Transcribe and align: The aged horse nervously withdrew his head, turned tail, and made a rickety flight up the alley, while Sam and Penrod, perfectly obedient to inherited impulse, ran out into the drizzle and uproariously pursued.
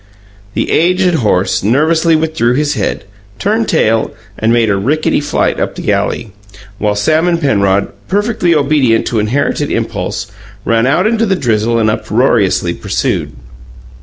The 0.55 0.71
aged 0.71 1.13
horse 1.13 1.61
nervously 1.61 2.15
withdrew 2.15 2.55
his 2.55 2.73
head, 2.73 3.03
turned 3.37 3.67
tail, 3.69 4.11
and 4.35 4.51
made 4.51 4.67
a 4.71 4.75
rickety 4.75 5.19
flight 5.19 5.59
up 5.59 5.75
the 5.75 5.93
alley, 5.93 6.31
while 6.79 6.95
Sam 6.95 7.27
and 7.27 7.39
Penrod, 7.39 7.89
perfectly 8.07 8.55
obedient 8.55 9.05
to 9.05 9.19
inherited 9.19 9.71
impulse, 9.71 10.25
ran 10.65 10.87
out 10.87 11.05
into 11.05 11.27
the 11.27 11.35
drizzle 11.35 11.77
and 11.77 11.91
uproariously 11.91 12.73
pursued. 12.73 13.33